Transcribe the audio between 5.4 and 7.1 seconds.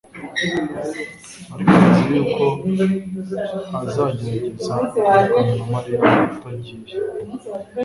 na Mariya atagiye.